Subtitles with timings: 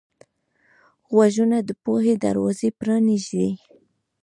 [1.13, 3.47] غوږونه د پوهې دروازه پرانیزي